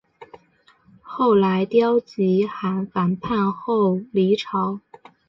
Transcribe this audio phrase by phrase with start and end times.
[1.03, 4.79] 后来刁吉罕反叛后黎朝。